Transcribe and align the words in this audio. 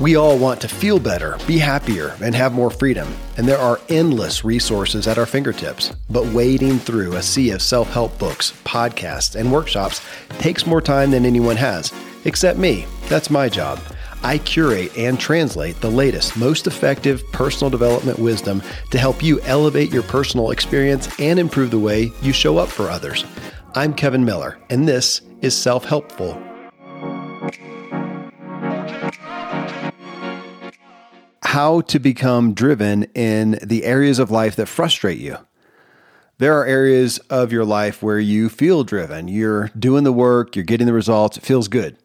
We 0.00 0.16
all 0.16 0.36
want 0.36 0.60
to 0.62 0.68
feel 0.68 0.98
better, 0.98 1.38
be 1.46 1.56
happier, 1.56 2.16
and 2.20 2.34
have 2.34 2.52
more 2.52 2.70
freedom. 2.70 3.06
And 3.36 3.46
there 3.46 3.58
are 3.58 3.80
endless 3.88 4.44
resources 4.44 5.06
at 5.06 5.18
our 5.18 5.26
fingertips. 5.26 5.92
But 6.10 6.26
wading 6.26 6.80
through 6.80 7.14
a 7.14 7.22
sea 7.22 7.50
of 7.50 7.62
self 7.62 7.92
help 7.92 8.18
books, 8.18 8.52
podcasts, 8.64 9.36
and 9.36 9.52
workshops 9.52 10.04
takes 10.40 10.66
more 10.66 10.80
time 10.80 11.12
than 11.12 11.24
anyone 11.24 11.56
has, 11.56 11.92
except 12.24 12.58
me. 12.58 12.86
That's 13.08 13.30
my 13.30 13.48
job. 13.48 13.78
I 14.24 14.38
curate 14.38 14.96
and 14.98 15.20
translate 15.20 15.80
the 15.80 15.90
latest, 15.90 16.36
most 16.36 16.66
effective 16.66 17.22
personal 17.30 17.70
development 17.70 18.18
wisdom 18.18 18.62
to 18.90 18.98
help 18.98 19.22
you 19.22 19.40
elevate 19.42 19.92
your 19.92 20.02
personal 20.02 20.50
experience 20.50 21.08
and 21.20 21.38
improve 21.38 21.70
the 21.70 21.78
way 21.78 22.10
you 22.20 22.32
show 22.32 22.58
up 22.58 22.68
for 22.68 22.90
others. 22.90 23.24
I'm 23.76 23.94
Kevin 23.94 24.24
Miller, 24.24 24.58
and 24.70 24.88
this 24.88 25.20
is 25.40 25.56
Self 25.56 25.84
Helpful. 25.84 26.42
How 31.54 31.82
to 31.82 32.00
become 32.00 32.52
driven 32.52 33.04
in 33.14 33.60
the 33.62 33.84
areas 33.84 34.18
of 34.18 34.28
life 34.28 34.56
that 34.56 34.66
frustrate 34.66 35.20
you. 35.20 35.38
There 36.38 36.58
are 36.58 36.66
areas 36.66 37.18
of 37.30 37.52
your 37.52 37.64
life 37.64 38.02
where 38.02 38.18
you 38.18 38.48
feel 38.48 38.82
driven. 38.82 39.28
You're 39.28 39.70
doing 39.78 40.02
the 40.02 40.12
work, 40.12 40.56
you're 40.56 40.64
getting 40.64 40.88
the 40.88 40.92
results, 40.92 41.36
it 41.36 41.44
feels 41.44 41.68
good. 41.68 41.96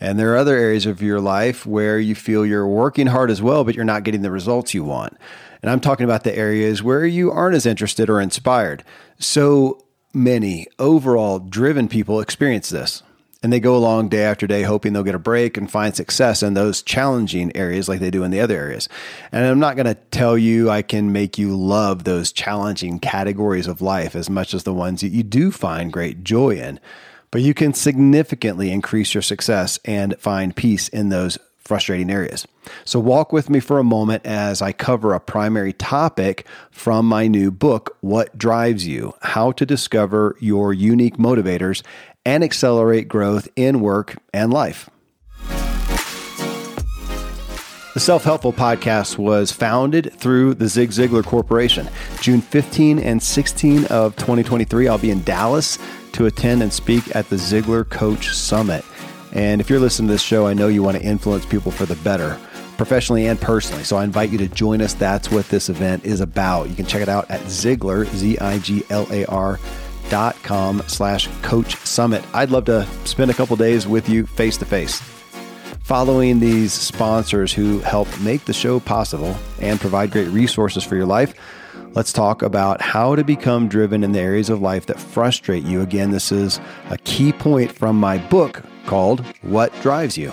And 0.00 0.18
there 0.18 0.32
are 0.32 0.38
other 0.38 0.56
areas 0.56 0.86
of 0.86 1.02
your 1.02 1.20
life 1.20 1.66
where 1.66 1.98
you 1.98 2.14
feel 2.14 2.46
you're 2.46 2.66
working 2.66 3.08
hard 3.08 3.30
as 3.30 3.42
well, 3.42 3.62
but 3.62 3.74
you're 3.74 3.84
not 3.84 4.04
getting 4.04 4.22
the 4.22 4.30
results 4.30 4.72
you 4.72 4.84
want. 4.84 5.18
And 5.60 5.70
I'm 5.70 5.80
talking 5.80 6.04
about 6.04 6.24
the 6.24 6.34
areas 6.34 6.82
where 6.82 7.04
you 7.04 7.30
aren't 7.30 7.56
as 7.56 7.66
interested 7.66 8.08
or 8.08 8.22
inspired. 8.22 8.84
So 9.18 9.84
many 10.14 10.66
overall 10.78 11.40
driven 11.40 11.88
people 11.88 12.20
experience 12.20 12.70
this. 12.70 13.02
And 13.44 13.52
they 13.52 13.60
go 13.60 13.76
along 13.76 14.08
day 14.08 14.24
after 14.24 14.48
day 14.48 14.62
hoping 14.62 14.92
they'll 14.92 15.04
get 15.04 15.14
a 15.14 15.20
break 15.20 15.56
and 15.56 15.70
find 15.70 15.94
success 15.94 16.42
in 16.42 16.54
those 16.54 16.82
challenging 16.82 17.56
areas 17.56 17.88
like 17.88 18.00
they 18.00 18.10
do 18.10 18.24
in 18.24 18.32
the 18.32 18.40
other 18.40 18.56
areas. 18.56 18.88
And 19.30 19.44
I'm 19.44 19.60
not 19.60 19.76
going 19.76 19.86
to 19.86 19.94
tell 19.94 20.36
you 20.36 20.70
I 20.70 20.82
can 20.82 21.12
make 21.12 21.38
you 21.38 21.54
love 21.54 22.02
those 22.02 22.32
challenging 22.32 22.98
categories 22.98 23.68
of 23.68 23.80
life 23.80 24.16
as 24.16 24.28
much 24.28 24.54
as 24.54 24.64
the 24.64 24.74
ones 24.74 25.02
that 25.02 25.10
you 25.10 25.22
do 25.22 25.52
find 25.52 25.92
great 25.92 26.24
joy 26.24 26.56
in 26.56 26.80
but 27.34 27.42
you 27.42 27.52
can 27.52 27.74
significantly 27.74 28.70
increase 28.70 29.12
your 29.12 29.20
success 29.20 29.80
and 29.84 30.16
find 30.20 30.54
peace 30.54 30.86
in 30.86 31.08
those 31.08 31.36
frustrating 31.58 32.08
areas. 32.08 32.46
So, 32.84 33.00
walk 33.00 33.32
with 33.32 33.50
me 33.50 33.58
for 33.58 33.80
a 33.80 33.84
moment 33.84 34.24
as 34.24 34.62
I 34.62 34.70
cover 34.70 35.12
a 35.12 35.18
primary 35.18 35.72
topic 35.72 36.46
from 36.70 37.06
my 37.06 37.26
new 37.26 37.50
book, 37.50 37.96
What 38.02 38.38
Drives 38.38 38.86
You 38.86 39.14
How 39.20 39.50
to 39.50 39.66
Discover 39.66 40.36
Your 40.38 40.72
Unique 40.72 41.16
Motivators 41.16 41.82
and 42.26 42.44
Accelerate 42.44 43.08
Growth 43.08 43.48
in 43.56 43.80
Work 43.80 44.16
and 44.32 44.52
Life. 44.52 44.90
The 47.94 48.00
Self 48.00 48.24
Helpful 48.24 48.52
Podcast 48.52 49.18
was 49.18 49.52
founded 49.52 50.12
through 50.14 50.54
the 50.54 50.66
Zig 50.66 50.90
Ziglar 50.90 51.24
Corporation. 51.24 51.88
June 52.20 52.40
15 52.40 52.98
and 52.98 53.22
16 53.22 53.84
of 53.84 54.16
2023, 54.16 54.88
I'll 54.88 54.98
be 54.98 55.12
in 55.12 55.22
Dallas 55.22 55.78
to 56.14 56.26
attend 56.26 56.62
and 56.64 56.72
speak 56.72 57.14
at 57.14 57.28
the 57.28 57.36
Ziglar 57.36 57.88
Coach 57.88 58.30
Summit. 58.30 58.84
And 59.30 59.60
if 59.60 59.70
you're 59.70 59.78
listening 59.78 60.08
to 60.08 60.14
this 60.14 60.22
show, 60.22 60.44
I 60.44 60.54
know 60.54 60.66
you 60.66 60.82
want 60.82 60.96
to 60.96 61.04
influence 61.04 61.46
people 61.46 61.70
for 61.70 61.86
the 61.86 61.94
better, 61.96 62.36
professionally 62.76 63.28
and 63.28 63.40
personally. 63.40 63.84
So 63.84 63.96
I 63.96 64.02
invite 64.02 64.30
you 64.30 64.38
to 64.38 64.48
join 64.48 64.80
us. 64.80 64.94
That's 64.94 65.30
what 65.30 65.48
this 65.48 65.68
event 65.68 66.04
is 66.04 66.20
about. 66.20 66.70
You 66.70 66.74
can 66.74 66.86
check 66.86 67.00
it 67.00 67.08
out 67.08 67.30
at 67.30 67.42
Ziglar, 67.42 68.06
Z 68.06 68.38
I 68.38 68.58
G 68.58 68.82
L 68.90 69.06
A 69.12 69.24
R 69.26 69.60
dot 70.10 70.36
com 70.42 70.82
slash 70.86 71.28
coach 71.42 71.76
summit. 71.76 72.24
I'd 72.32 72.50
love 72.50 72.64
to 72.66 72.86
spend 73.04 73.30
a 73.30 73.34
couple 73.34 73.56
days 73.56 73.86
with 73.86 74.08
you 74.08 74.26
face 74.26 74.56
to 74.58 74.64
face. 74.64 75.00
Following 75.82 76.40
these 76.40 76.72
sponsors 76.72 77.52
who 77.52 77.80
help 77.80 78.08
make 78.20 78.44
the 78.46 78.54
show 78.54 78.80
possible 78.80 79.36
and 79.60 79.80
provide 79.80 80.10
great 80.10 80.28
resources 80.28 80.82
for 80.82 80.96
your 80.96 81.06
life, 81.06 81.34
Let's 81.94 82.12
talk 82.12 82.42
about 82.42 82.80
how 82.80 83.14
to 83.14 83.22
become 83.22 83.68
driven 83.68 84.02
in 84.02 84.10
the 84.10 84.18
areas 84.18 84.50
of 84.50 84.60
life 84.60 84.86
that 84.86 84.98
frustrate 84.98 85.62
you. 85.62 85.80
Again, 85.80 86.10
this 86.10 86.32
is 86.32 86.58
a 86.90 86.98
key 86.98 87.32
point 87.32 87.70
from 87.70 88.00
my 88.00 88.18
book 88.18 88.64
called 88.86 89.24
What 89.42 89.72
Drives 89.80 90.18
You. 90.18 90.32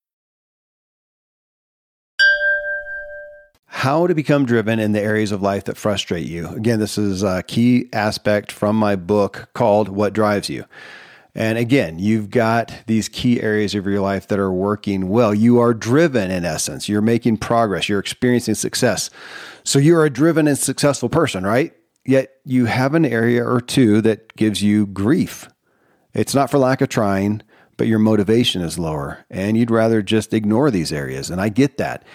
How 3.81 4.05
to 4.05 4.13
become 4.13 4.45
driven 4.45 4.77
in 4.77 4.91
the 4.91 5.01
areas 5.01 5.31
of 5.31 5.41
life 5.41 5.63
that 5.63 5.75
frustrate 5.75 6.27
you. 6.27 6.47
Again, 6.49 6.79
this 6.79 6.99
is 6.99 7.23
a 7.23 7.41
key 7.41 7.89
aspect 7.91 8.51
from 8.51 8.75
my 8.75 8.95
book 8.95 9.49
called 9.55 9.89
What 9.89 10.13
Drives 10.13 10.49
You. 10.49 10.65
And 11.33 11.57
again, 11.57 11.97
you've 11.97 12.29
got 12.29 12.71
these 12.85 13.09
key 13.09 13.41
areas 13.41 13.73
of 13.73 13.87
your 13.87 13.99
life 13.99 14.27
that 14.27 14.37
are 14.37 14.53
working 14.53 15.09
well. 15.09 15.33
You 15.33 15.57
are 15.59 15.73
driven 15.73 16.29
in 16.29 16.45
essence. 16.45 16.87
You're 16.87 17.01
making 17.01 17.37
progress. 17.37 17.89
You're 17.89 17.97
experiencing 17.97 18.53
success. 18.53 19.09
So 19.63 19.79
you're 19.79 20.05
a 20.05 20.11
driven 20.11 20.47
and 20.47 20.59
successful 20.59 21.09
person, 21.09 21.43
right? 21.43 21.73
Yet 22.05 22.35
you 22.45 22.65
have 22.65 22.93
an 22.93 23.03
area 23.03 23.43
or 23.43 23.61
two 23.61 23.99
that 24.01 24.35
gives 24.35 24.61
you 24.61 24.85
grief. 24.85 25.49
It's 26.13 26.35
not 26.35 26.51
for 26.51 26.59
lack 26.59 26.81
of 26.81 26.89
trying, 26.89 27.41
but 27.77 27.87
your 27.87 27.97
motivation 27.97 28.61
is 28.61 28.77
lower 28.77 29.25
and 29.31 29.57
you'd 29.57 29.71
rather 29.71 30.03
just 30.03 30.35
ignore 30.35 30.69
these 30.69 30.93
areas. 30.93 31.31
And 31.31 31.41
I 31.41 31.49
get 31.49 31.79
that. 31.79 32.05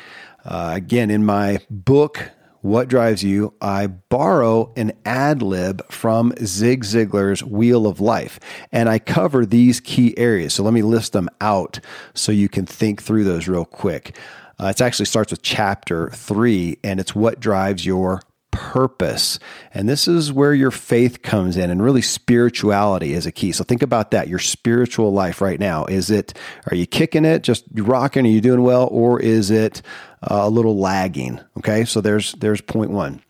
Uh, 0.46 0.70
again, 0.74 1.10
in 1.10 1.24
my 1.24 1.58
book, 1.68 2.30
What 2.60 2.86
Drives 2.86 3.24
You, 3.24 3.52
I 3.60 3.88
borrow 3.88 4.72
an 4.76 4.92
ad 5.04 5.42
lib 5.42 5.84
from 5.90 6.32
Zig 6.44 6.84
Ziglar's 6.84 7.42
Wheel 7.42 7.84
of 7.84 8.00
Life, 8.00 8.38
and 8.70 8.88
I 8.88 9.00
cover 9.00 9.44
these 9.44 9.80
key 9.80 10.16
areas. 10.16 10.54
So 10.54 10.62
let 10.62 10.72
me 10.72 10.82
list 10.82 11.12
them 11.12 11.28
out 11.40 11.80
so 12.14 12.30
you 12.30 12.48
can 12.48 12.64
think 12.64 13.02
through 13.02 13.24
those 13.24 13.48
real 13.48 13.64
quick. 13.64 14.16
Uh, 14.60 14.66
it 14.66 14.80
actually 14.80 15.06
starts 15.06 15.32
with 15.32 15.42
chapter 15.42 16.10
three, 16.10 16.78
and 16.84 17.00
it's 17.00 17.14
what 17.14 17.40
drives 17.40 17.84
your 17.84 18.22
purpose. 18.52 19.38
And 19.74 19.86
this 19.86 20.08
is 20.08 20.32
where 20.32 20.54
your 20.54 20.70
faith 20.70 21.20
comes 21.20 21.58
in 21.58 21.68
and 21.68 21.82
really 21.82 22.00
spirituality 22.00 23.12
is 23.12 23.26
a 23.26 23.32
key. 23.32 23.52
So 23.52 23.64
think 23.64 23.82
about 23.82 24.12
that. 24.12 24.28
Your 24.28 24.38
spiritual 24.38 25.12
life 25.12 25.42
right 25.42 25.60
now. 25.60 25.84
Is 25.84 26.10
it, 26.10 26.32
are 26.70 26.74
you 26.74 26.86
kicking 26.86 27.26
it, 27.26 27.42
just 27.42 27.64
rocking? 27.74 28.24
Are 28.24 28.30
you 28.30 28.40
doing 28.40 28.62
well? 28.62 28.88
Or 28.90 29.20
is 29.20 29.50
it 29.50 29.82
uh, 30.30 30.42
a 30.42 30.50
little 30.50 30.78
lagging? 30.78 31.40
Okay. 31.58 31.84
So 31.84 32.00
there's, 32.00 32.32
there's 32.32 32.60
point 32.60 32.90
one. 32.90 33.22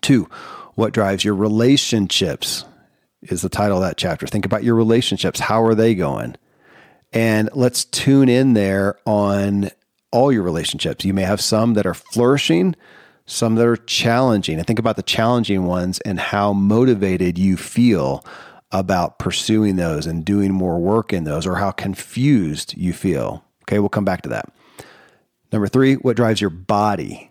Two, 0.00 0.28
what 0.74 0.92
drives 0.92 1.24
your 1.24 1.34
relationships 1.34 2.64
is 3.22 3.42
the 3.42 3.48
title 3.48 3.78
of 3.78 3.82
that 3.82 3.96
chapter. 3.96 4.26
Think 4.26 4.46
about 4.46 4.64
your 4.64 4.74
relationships. 4.74 5.40
How 5.40 5.62
are 5.62 5.74
they 5.74 5.94
going? 5.94 6.36
And 7.12 7.50
let's 7.52 7.84
tune 7.84 8.28
in 8.28 8.54
there 8.54 8.98
on 9.04 9.70
all 10.12 10.32
your 10.32 10.42
relationships. 10.42 11.04
You 11.04 11.12
may 11.12 11.22
have 11.22 11.40
some 11.40 11.74
that 11.74 11.86
are 11.86 11.94
flourishing, 11.94 12.76
some 13.26 13.56
that 13.56 13.66
are 13.66 13.76
challenging. 13.76 14.58
And 14.58 14.66
think 14.66 14.78
about 14.78 14.96
the 14.96 15.02
challenging 15.02 15.64
ones 15.66 16.00
and 16.00 16.18
how 16.18 16.52
motivated 16.52 17.38
you 17.38 17.56
feel 17.56 18.24
about 18.72 19.18
pursuing 19.18 19.76
those 19.76 20.06
and 20.06 20.24
doing 20.24 20.52
more 20.52 20.78
work 20.78 21.12
in 21.12 21.24
those, 21.24 21.46
or 21.46 21.56
how 21.56 21.72
confused 21.72 22.76
you 22.76 22.92
feel. 22.92 23.44
Okay, 23.64 23.80
we'll 23.80 23.88
come 23.88 24.04
back 24.04 24.22
to 24.22 24.28
that. 24.28 24.48
Number 25.52 25.68
three, 25.68 25.94
what 25.94 26.16
drives 26.16 26.40
your 26.40 26.50
body? 26.50 27.30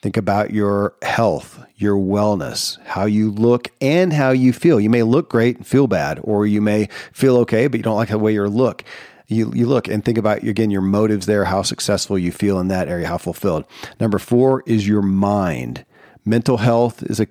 Think 0.00 0.16
about 0.16 0.50
your 0.50 0.96
health, 1.02 1.64
your 1.76 1.94
wellness, 1.94 2.80
how 2.84 3.04
you 3.04 3.30
look 3.30 3.68
and 3.80 4.12
how 4.12 4.30
you 4.30 4.52
feel. 4.52 4.80
You 4.80 4.90
may 4.90 5.04
look 5.04 5.30
great 5.30 5.58
and 5.58 5.66
feel 5.66 5.86
bad, 5.86 6.18
or 6.24 6.44
you 6.44 6.60
may 6.60 6.88
feel 7.12 7.36
okay, 7.38 7.68
but 7.68 7.78
you 7.78 7.84
don't 7.84 7.96
like 7.96 8.08
the 8.08 8.18
way 8.18 8.34
you 8.34 8.44
look. 8.48 8.82
You, 9.28 9.52
you 9.54 9.66
look 9.66 9.86
and 9.86 10.04
think 10.04 10.18
about 10.18 10.42
again 10.42 10.72
your 10.72 10.82
motives 10.82 11.26
there, 11.26 11.44
how 11.44 11.62
successful 11.62 12.18
you 12.18 12.32
feel 12.32 12.58
in 12.58 12.66
that 12.68 12.88
area, 12.88 13.06
how 13.06 13.16
fulfilled. 13.16 13.64
Number 14.00 14.18
four 14.18 14.64
is 14.66 14.88
your 14.88 15.02
mind. 15.02 15.84
Mental 16.24 16.56
health 16.56 17.04
is 17.04 17.20
a 17.20 17.28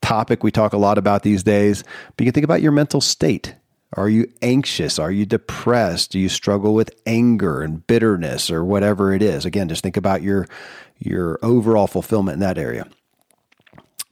topic 0.00 0.44
we 0.44 0.52
talk 0.52 0.72
a 0.72 0.78
lot 0.78 0.98
about 0.98 1.24
these 1.24 1.42
days, 1.42 1.82
but 2.16 2.24
you 2.24 2.26
can 2.26 2.34
think 2.34 2.44
about 2.44 2.62
your 2.62 2.72
mental 2.72 3.00
state. 3.00 3.56
Are 3.94 4.08
you 4.08 4.32
anxious? 4.40 4.98
Are 4.98 5.10
you 5.10 5.26
depressed? 5.26 6.12
Do 6.12 6.18
you 6.18 6.28
struggle 6.28 6.74
with 6.74 6.90
anger 7.06 7.60
and 7.60 7.86
bitterness 7.86 8.50
or 8.50 8.64
whatever 8.64 9.12
it 9.12 9.22
is? 9.22 9.44
Again, 9.44 9.68
just 9.68 9.82
think 9.82 9.96
about 9.96 10.22
your 10.22 10.46
your 10.98 11.38
overall 11.42 11.86
fulfillment 11.86 12.34
in 12.34 12.40
that 12.40 12.58
area. 12.58 12.86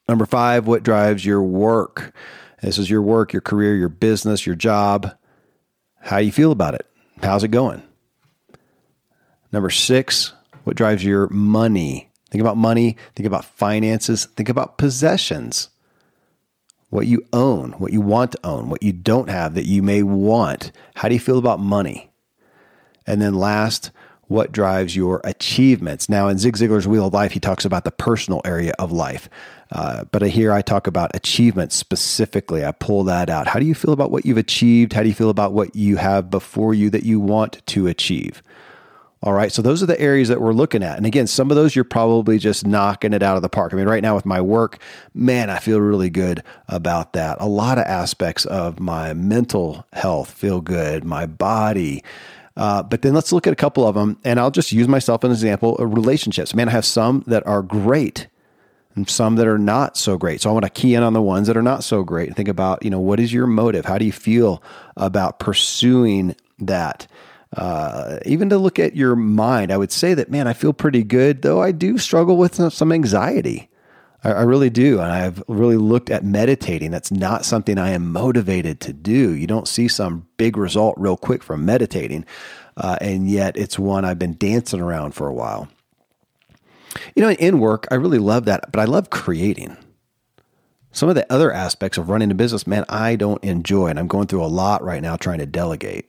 Number 0.09 0.27
5, 0.27 0.67
what 0.67 0.83
drives 0.83 1.25
your 1.25 1.43
work? 1.43 2.13
This 2.63 2.79
is 2.79 2.91
your 2.91 3.01
work, 3.01 3.33
your 3.33 3.41
career, 3.41 3.77
your 3.77 3.89
business, 3.89 4.45
your 4.45 4.57
job. 4.57 5.17
How 6.01 6.19
you 6.19 6.33
feel 6.33 6.53
about 6.53 6.75
it? 6.75 6.87
How's 7.23 7.45
it 7.45 7.49
going? 7.49 7.83
Number 9.53 9.71
6, 9.71 10.33
what 10.65 10.77
drives 10.77 11.05
your 11.05 11.29
money? 11.29 12.11
Think 12.31 12.41
about 12.41 12.57
money, 12.57 12.97
think 13.15 13.27
about 13.27 13.45
finances, 13.45 14.27
think 14.37 14.49
about 14.49 14.79
possessions 14.79 15.71
what 16.91 17.07
you 17.07 17.25
own, 17.33 17.73
what 17.73 17.93
you 17.93 18.01
want 18.01 18.33
to 18.33 18.39
own, 18.45 18.69
what 18.69 18.83
you 18.83 18.93
don't 18.93 19.31
have 19.31 19.55
that 19.55 19.65
you 19.65 19.83
may 19.83 20.03
want. 20.03 20.73
How 20.97 21.09
do 21.09 21.15
you 21.15 21.21
feel 21.21 21.39
about 21.39 21.61
money? 21.61 22.11
And 23.07 23.23
then 23.23 23.35
last, 23.35 23.91
what 24.27 24.53
drives 24.53 24.95
your 24.95 25.21
achievements? 25.25 26.09
Now, 26.09 26.29
in 26.29 26.39
Zig 26.39 26.57
Ziglar's 26.57 26.87
Wheel 26.87 27.07
of 27.07 27.15
Life, 27.15 27.33
he 27.33 27.41
talks 27.41 27.65
about 27.65 27.85
the 27.85 27.91
personal 27.91 28.41
area 28.45 28.73
of 28.79 28.93
life. 28.93 29.29
Uh, 29.73 30.05
but 30.13 30.23
here 30.23 30.53
I 30.53 30.63
talk 30.63 30.87
about 30.87 31.11
achievements 31.15 31.75
specifically. 31.77 32.65
I 32.65 32.73
pull 32.73 33.05
that 33.05 33.31
out. 33.31 33.49
How 33.49 33.59
do 33.59 33.67
you 33.67 33.75
feel 33.75 33.93
about 33.93 34.11
what 34.11 34.27
you've 34.27 34.37
achieved? 34.37 34.93
How 34.93 35.03
do 35.03 35.09
you 35.09 35.15
feel 35.15 35.31
about 35.31 35.53
what 35.53 35.75
you 35.75 35.97
have 35.97 36.31
before 36.31 36.75
you 36.75 36.91
that 36.91 37.05
you 37.05 37.19
want 37.19 37.65
to 37.67 37.87
achieve? 37.87 38.43
All 39.23 39.35
right. 39.35 39.53
So 39.53 39.61
those 39.61 39.83
are 39.83 39.87
the 39.87 40.01
areas 40.01 40.29
that 40.29 40.41
we're 40.41 40.55
looking 40.55 40.83
at. 40.83 40.97
And 40.97 41.05
again, 41.05 41.27
some 41.27 41.51
of 41.51 41.57
those 41.57 41.77
you're 41.77 41.85
probably 41.85 42.39
just 42.39 42.67
knocking 42.67 43.13
it 43.13 43.23
out 43.23 43.37
of 43.37 43.43
the 43.43 43.51
park. 43.51 43.75
I 43.75 43.77
mean, 43.77 43.87
right 43.87 44.03
now 44.03 44.15
with 44.15 44.25
my 44.25 44.41
work, 44.41 44.79
man, 45.13 45.51
I 45.51 45.59
feel 45.59 45.79
really 45.79 46.09
good 46.09 46.43
about 46.69 47.13
that. 47.13 47.37
A 47.39 47.47
lot 47.47 47.77
of 47.77 47.85
aspects 47.85 48.47
of 48.47 48.81
my 48.81 49.13
mental 49.13 49.85
health 49.93 50.31
feel 50.31 50.63
good, 50.63 51.05
my 51.05 51.27
body. 51.27 52.03
Uh, 52.57 52.83
but 52.83 53.03
then 53.03 53.13
let's 53.13 53.31
look 53.31 53.47
at 53.47 53.53
a 53.53 53.57
couple 53.57 53.87
of 53.87 53.95
them. 53.95 54.19
And 54.25 54.41
I'll 54.41 54.51
just 54.51 54.73
use 54.73 54.89
myself 54.89 55.23
as 55.23 55.29
an 55.29 55.33
example 55.33 55.77
of 55.77 55.93
relationships. 55.93 56.55
Man, 56.55 56.69
I 56.69 56.73
have 56.73 56.87
some 56.87 57.23
that 57.27 57.47
are 57.47 57.61
great 57.61 58.27
and 58.95 59.09
some 59.09 59.37
that 59.37 59.47
are 59.47 59.59
not 59.59 59.99
so 59.99 60.17
great. 60.17 60.41
So 60.41 60.49
I 60.49 60.55
want 60.55 60.65
to 60.65 60.71
key 60.71 60.95
in 60.95 61.03
on 61.03 61.13
the 61.13 61.23
ones 61.23 61.47
that 61.47 61.59
are 61.59 61.63
not 61.63 61.85
so 61.85 62.03
great 62.05 62.29
and 62.29 62.37
think 62.37 62.49
about, 62.49 62.83
you 62.83 62.89
know, 62.89 63.01
what 63.01 63.21
is 63.21 63.35
your 63.35 63.47
motive? 63.47 63.85
How 63.85 63.99
do 63.99 64.07
you 64.07 64.13
feel 64.13 64.63
about 64.97 65.39
pursuing 65.39 66.35
that? 66.59 67.07
Uh, 67.57 68.19
even 68.25 68.49
to 68.51 68.59
look 68.59 68.79
at 68.79 68.95
your 68.95 69.17
mind, 69.17 69.73
I 69.73 69.77
would 69.77 69.91
say 69.91 70.15
that, 70.15 70.31
man, 70.31 70.47
I 70.47 70.53
feel 70.53 70.73
pretty 70.73 71.03
good, 71.03 71.43
though 71.43 71.61
I 71.61 71.73
do 71.73 71.99
struggle 71.99 72.37
with 72.37 72.73
some 72.73 72.93
anxiety. 72.93 73.69
I, 74.23 74.33
I 74.33 74.43
really 74.43 74.71
do. 74.71 75.01
And 75.01 75.11
I've 75.11 75.43
really 75.49 75.77
looked 75.77 76.11
at 76.11 76.25
meditating. 76.25 76.91
That's 76.91 77.11
not 77.11 77.45
something 77.45 77.77
I 77.79 77.91
am 77.91 78.13
motivated 78.13 78.81
to 78.81 78.93
do. 78.93 79.35
You 79.35 79.47
don't 79.47 79.67
see 79.67 79.89
some 79.89 80.29
big 80.37 80.57
result 80.57 80.95
real 80.97 81.17
quick 81.17 81.43
from 81.43 81.65
meditating. 81.65 82.25
Uh, 82.77 82.97
and 83.01 83.29
yet 83.29 83.57
it's 83.57 83.79
one 83.79 84.05
I've 84.05 84.19
been 84.19 84.37
dancing 84.37 84.81
around 84.81 85.13
for 85.13 85.27
a 85.27 85.35
while. 85.35 85.69
You 87.15 87.23
know, 87.23 87.31
in 87.31 87.61
work, 87.61 87.87
I 87.91 87.97
really 87.97 88.19
love 88.19 88.45
that, 88.47 88.71
but 88.73 88.81
I 88.81 88.85
love 88.85 89.11
creating. 89.11 89.77
Some 90.93 91.09
of 91.09 91.15
the 91.15 91.31
other 91.33 91.53
aspects 91.53 91.99
of 91.99 92.09
running 92.09 92.31
a 92.31 92.35
business, 92.35 92.67
man, 92.67 92.85
I 92.89 93.17
don't 93.17 93.43
enjoy. 93.45 93.89
And 93.89 93.99
I'm 93.99 94.09
going 94.09 94.27
through 94.27 94.45
a 94.45 94.47
lot 94.47 94.83
right 94.83 95.03
now 95.03 95.17
trying 95.17 95.39
to 95.39 95.47
delegate. 95.47 96.09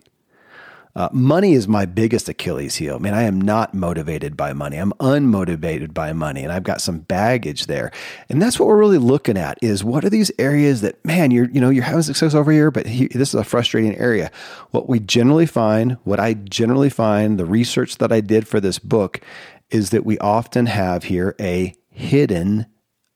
Uh, 0.94 1.08
money 1.14 1.54
is 1.54 1.68
my 1.68 1.86
biggest 1.86 2.28
Achilles 2.28 2.76
heel. 2.76 3.00
Man, 3.00 3.14
I 3.14 3.24
am 3.24 3.40
not 3.40 3.74
motivated 3.74 4.36
by 4.36 4.52
money. 4.54 4.78
I'm 4.78 4.92
unmotivated 4.94 5.94
by 5.94 6.12
money, 6.12 6.44
and 6.44 6.52
I've 6.52 6.64
got 6.64 6.82
some 6.82 7.00
baggage 7.00 7.68
there. 7.68 7.92
And 8.30 8.42
that's 8.42 8.60
what 8.60 8.68
we're 8.68 8.78
really 8.78 8.98
looking 8.98 9.38
at: 9.38 9.58
is 9.62 9.84
what 9.84 10.04
are 10.04 10.10
these 10.10 10.32
areas 10.38 10.82
that, 10.82 11.04
man, 11.06 11.32
you're 11.32 11.50
you 11.50 11.62
know 11.62 11.70
you're 11.70 11.84
having 11.84 12.02
success 12.02 12.34
over 12.34 12.52
here, 12.52 12.72
but 12.72 12.86
he, 12.88 13.08
this 13.08 13.30
is 13.30 13.36
a 13.36 13.44
frustrating 13.44 13.96
area. 13.98 14.32
What 14.72 14.90
we 14.90 15.00
generally 15.00 15.46
find, 15.46 15.94
what 16.04 16.20
I 16.20 16.34
generally 16.34 16.90
find, 16.90 17.40
the 17.40 17.46
research 17.46 17.98
that 18.00 18.12
I 18.12 18.20
did 18.20 18.48
for 18.48 18.60
this 18.60 18.80
book, 18.80 19.22
is 19.70 19.92
that 19.92 20.06
we 20.06 20.18
often 20.20 20.66
have 20.66 21.06
here 21.06 21.36
a 21.40 21.74
hidden 21.90 22.66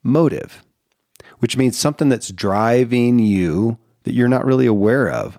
motive, 0.01 0.63
which 1.39 1.57
means 1.57 1.77
something 1.77 2.07
that's 2.07 2.29
driving 2.29 3.19
you 3.19 3.77
that 4.03 4.13
you're 4.13 4.29
not 4.29 4.45
really 4.45 4.65
aware 4.65 5.09
of. 5.09 5.37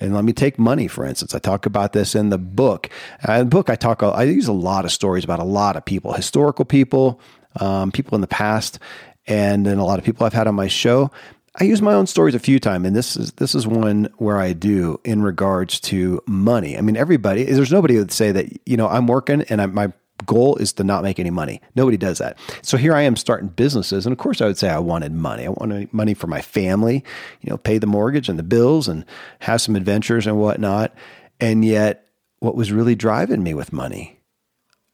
And 0.00 0.14
let 0.14 0.24
me 0.24 0.32
take 0.32 0.58
money, 0.58 0.88
for 0.88 1.04
instance. 1.04 1.34
I 1.34 1.38
talk 1.38 1.66
about 1.66 1.92
this 1.92 2.14
in 2.14 2.28
the 2.28 2.38
book. 2.38 2.90
Uh, 3.26 3.32
in 3.32 3.38
the 3.40 3.44
book, 3.46 3.70
I 3.70 3.76
talk, 3.76 4.02
I 4.02 4.24
use 4.24 4.48
a 4.48 4.52
lot 4.52 4.84
of 4.84 4.92
stories 4.92 5.24
about 5.24 5.40
a 5.40 5.44
lot 5.44 5.76
of 5.76 5.84
people, 5.84 6.12
historical 6.12 6.64
people, 6.64 7.20
um, 7.60 7.90
people 7.90 8.14
in 8.14 8.20
the 8.20 8.26
past, 8.26 8.78
and 9.26 9.64
then 9.64 9.78
a 9.78 9.84
lot 9.84 9.98
of 9.98 10.04
people 10.04 10.26
I've 10.26 10.32
had 10.32 10.46
on 10.46 10.54
my 10.54 10.68
show. 10.68 11.10
I 11.58 11.64
use 11.64 11.80
my 11.80 11.94
own 11.94 12.06
stories 12.06 12.34
a 12.34 12.38
few 12.38 12.60
times, 12.60 12.86
and 12.86 12.94
this 12.94 13.16
is 13.16 13.32
this 13.32 13.54
is 13.54 13.66
one 13.66 14.10
where 14.18 14.38
I 14.38 14.52
do 14.52 15.00
in 15.04 15.22
regards 15.22 15.80
to 15.80 16.22
money. 16.26 16.76
I 16.76 16.82
mean, 16.82 16.98
everybody, 16.98 17.44
there's 17.44 17.72
nobody 17.72 17.94
who 17.94 18.00
would 18.00 18.12
say 18.12 18.30
that 18.32 18.46
you 18.68 18.76
know 18.76 18.88
I'm 18.88 19.06
working 19.06 19.42
and 19.48 19.62
I, 19.62 19.66
my 19.66 19.92
goal 20.24 20.56
is 20.56 20.72
to 20.74 20.84
not 20.84 21.02
make 21.02 21.18
any 21.18 21.30
money. 21.30 21.60
Nobody 21.74 21.96
does 21.96 22.18
that. 22.18 22.38
So 22.62 22.76
here 22.76 22.94
I 22.94 23.02
am 23.02 23.16
starting 23.16 23.48
businesses. 23.48 24.06
And 24.06 24.12
of 24.12 24.18
course, 24.18 24.40
I 24.40 24.46
would 24.46 24.58
say 24.58 24.70
I 24.70 24.78
wanted 24.78 25.12
money. 25.12 25.46
I 25.46 25.50
wanted 25.50 25.92
money 25.92 26.14
for 26.14 26.26
my 26.26 26.40
family, 26.40 27.04
you 27.42 27.50
know, 27.50 27.58
pay 27.58 27.78
the 27.78 27.86
mortgage 27.86 28.28
and 28.28 28.38
the 28.38 28.42
bills 28.42 28.88
and 28.88 29.04
have 29.40 29.60
some 29.60 29.76
adventures 29.76 30.26
and 30.26 30.38
whatnot. 30.38 30.94
And 31.40 31.64
yet, 31.64 32.06
what 32.38 32.54
was 32.54 32.72
really 32.72 32.94
driving 32.94 33.42
me 33.42 33.54
with 33.54 33.72
money? 33.72 34.20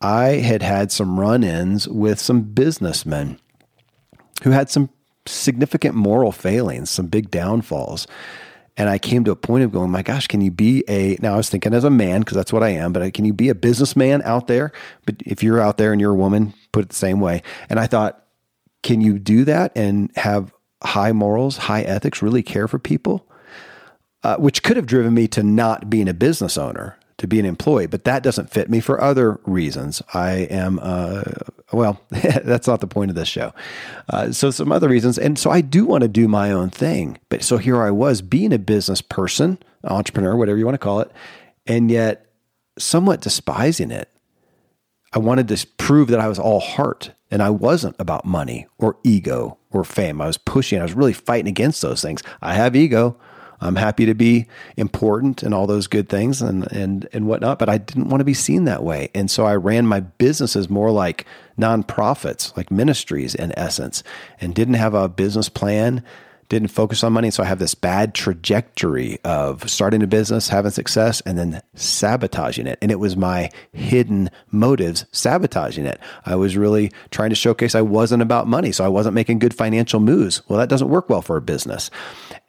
I 0.01 0.37
had 0.39 0.63
had 0.63 0.91
some 0.91 1.21
run 1.21 1.45
ins 1.45 1.87
with 1.87 2.19
some 2.19 2.43
businessmen 2.43 3.39
who 4.43 4.51
had 4.51 4.69
some 4.69 4.91
significant 5.27 5.95
moral 5.95 6.33
failings, 6.33 6.91
some 6.91 7.07
big 7.07 7.31
downfalls. 7.31 8.07
And 8.77 8.89
I 8.89 8.99
came 8.99 9.23
to 9.25 9.31
a 9.31 9.37
point 9.37 9.65
of 9.65 9.73
going, 9.73 9.91
my 9.91 10.03
gosh, 10.03 10.27
can 10.27 10.41
you 10.41 10.51
be 10.51 10.83
a, 10.89 11.19
now 11.21 11.35
I 11.35 11.37
was 11.37 11.51
thinking 11.51 11.75
as 11.75 11.85
a 11.85 11.91
man, 11.91 12.21
because 12.21 12.37
that's 12.37 12.53
what 12.53 12.63
I 12.63 12.71
am, 12.71 12.93
but 12.93 13.13
can 13.13 13.27
you 13.27 13.35
be 13.35 13.51
a 13.51 13.55
businessman 13.55 14.23
out 14.23 14.47
there? 14.47 14.73
But 15.05 15.17
if 15.21 15.43
you're 15.43 15.61
out 15.61 15.77
there 15.77 15.93
and 15.93 16.01
you're 16.01 16.13
a 16.13 16.17
woman, 16.17 16.55
put 16.73 16.85
it 16.85 16.89
the 16.89 16.97
same 16.97 17.21
way. 17.21 17.43
And 17.69 17.79
I 17.79 17.87
thought, 17.87 18.25
can 18.83 19.03
you 19.03 19.19
do 19.19 19.45
that 19.45 19.73
and 19.77 20.11
have 20.17 20.53
high 20.83 21.13
morals, 21.13 21.59
high 21.59 21.83
ethics, 21.83 22.23
really 22.23 22.43
care 22.43 22.67
for 22.67 22.79
people? 22.79 23.29
Uh, 24.25 24.37
which 24.37 24.63
could 24.63 24.77
have 24.77 24.87
driven 24.87 25.13
me 25.13 25.29
to 25.29 25.43
not 25.43 25.91
being 25.91 26.09
a 26.09 26.15
business 26.15 26.57
owner 26.57 26.97
to 27.19 27.27
be 27.27 27.41
an 27.41 27.45
employee, 27.45 27.87
but 27.87 28.05
that 28.05 28.23
doesn't 28.23 28.51
fit 28.51 28.71
me 28.71 28.81
for 28.81 29.01
other 29.01 29.41
reasons. 29.45 30.01
I 30.15 30.47
am, 30.51 30.79
uh, 30.81 31.23
well, 31.73 32.01
that's 32.11 32.67
not 32.67 32.81
the 32.81 32.87
point 32.87 33.11
of 33.11 33.15
this 33.15 33.29
show. 33.29 33.53
Uh, 34.09 34.33
so, 34.33 34.51
some 34.51 34.73
other 34.73 34.89
reasons. 34.89 35.19
And 35.19 35.39
so, 35.39 35.51
I 35.51 35.61
do 35.61 35.85
want 35.85 36.03
to 36.03 36.09
do 36.09 36.29
my 36.29 36.51
own 36.51 36.71
thing. 36.71 37.19
But 37.29 37.43
so 37.43 37.59
here 37.59 37.83
I 37.83 37.91
was 37.91 38.23
being 38.23 38.53
a 38.53 38.59
business 38.59 39.01
person, 39.03 39.59
entrepreneur, 39.85 40.37
whatever 40.37 40.59
you 40.59 40.65
want 40.65 40.75
to 40.75 40.79
call 40.79 41.01
it, 41.01 41.11
and 41.67 41.91
yet 41.91 42.27
somewhat 42.79 43.21
despising 43.21 43.91
it. 43.91 44.09
I 45.13 45.19
wanted 45.19 45.49
to 45.49 45.67
prove 45.77 46.09
that 46.09 46.21
I 46.21 46.29
was 46.29 46.39
all 46.39 46.61
heart 46.61 47.13
and 47.31 47.43
I 47.43 47.51
wasn't 47.51 47.97
about 47.99 48.25
money 48.25 48.67
or 48.79 48.97
ego 49.05 49.59
or 49.71 49.85
fame. 49.85 50.21
I 50.21 50.27
was 50.27 50.39
pushing, 50.39 50.81
I 50.81 50.85
was 50.85 50.95
really 50.95 51.13
fighting 51.13 51.49
against 51.49 51.83
those 51.83 52.03
things. 52.03 52.23
I 52.41 52.55
have 52.55 52.77
ego. 52.77 53.17
I'm 53.61 53.77
happy 53.77 54.07
to 54.07 54.15
be 54.15 54.47
important 54.77 55.43
and 55.43 55.55
all 55.55 55.67
those 55.67 55.87
good 55.87 56.09
things 56.09 56.43
and 56.43 56.71
and 56.73 57.09
and 57.13 57.29
whatnot, 57.29 57.61
but 57.61 57.69
I 57.69 57.79
didn't 57.79 58.09
want 58.09 58.21
to 58.21 58.25
be 58.25 58.35
seen 58.35 58.65
that 58.65 58.83
way. 58.83 59.09
And 59.15 59.31
so 59.31 59.47
I 59.47 59.55
ran 59.55 59.87
my 59.87 60.01
businesses 60.01 60.69
more 60.69 60.91
like 60.91 61.27
nonprofits, 61.59 62.57
like 62.57 62.71
ministries 62.71 63.35
in 63.35 63.53
essence, 63.59 64.03
and 64.41 64.55
didn't 64.55 64.75
have 64.75 64.95
a 64.95 65.09
business 65.09 65.49
plan, 65.49 66.03
didn't 66.49 66.69
focus 66.69 67.03
on 67.03 67.15
money. 67.15 67.31
So 67.31 67.43
I 67.43 67.47
have 67.47 67.61
this 67.61 67.75
bad 67.75 68.15
trajectory 68.15 69.19
of 69.25 69.71
starting 69.71 70.03
a 70.03 70.07
business, 70.07 70.51
having 70.51 70.71
success, 70.71 71.23
and 71.23 71.39
then 71.39 71.63
sabotaging 71.75 72.67
it. 72.67 72.79
And 72.83 72.91
it 72.91 72.99
was 72.99 73.17
my 73.17 73.49
hidden 73.73 74.29
motives 74.51 75.07
sabotaging 75.13 75.87
it. 75.87 75.99
I 76.27 76.37
was 76.37 76.55
really 76.55 76.93
trying 77.11 77.31
to 77.31 77.37
showcase 77.37 77.75
I 77.75 77.81
wasn't 77.81 78.21
about 78.21 78.49
money. 78.49 78.71
So 78.71 78.85
I 78.85 78.89
wasn't 78.89 79.15
making 79.15 79.39
good 79.39 79.55
financial 79.55 79.99
moves. 79.99 80.43
Well, 80.47 80.59
that 80.59 80.69
doesn't 80.69 80.91
work 80.91 81.09
well 81.09 81.23
for 81.23 81.39
a 81.39 81.41
business. 81.41 81.91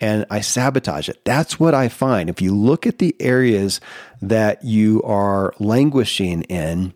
And 0.01 0.25
I 0.29 0.41
sabotage 0.41 1.07
it. 1.07 1.23
That's 1.23 1.57
what 1.57 1.73
I 1.73 1.87
find. 1.87 2.29
If 2.29 2.41
you 2.41 2.53
look 2.53 2.85
at 2.85 2.97
the 2.97 3.15
areas 3.21 3.79
that 4.21 4.65
you 4.65 5.01
are 5.03 5.53
languishing 5.59 6.41
in, 6.43 6.93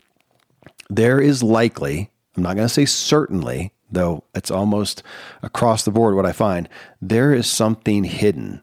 there 0.90 1.20
is 1.20 1.44
likely, 1.44 2.10
I'm 2.36 2.44
not 2.44 2.56
going 2.56 2.68
to 2.68 2.74
say 2.74 2.86
certainly, 2.86 3.74
though 3.92 4.24
it's 4.34 4.52
almost 4.52 5.04
across 5.42 5.84
the 5.84 5.92
board 5.92 6.16
what 6.16 6.26
I 6.26 6.32
find, 6.32 6.70
there 7.02 7.34
is 7.34 7.48
something 7.48 8.04
hidden. 8.04 8.62